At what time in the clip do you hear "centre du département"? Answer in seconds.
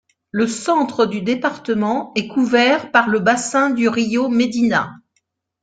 0.47-2.11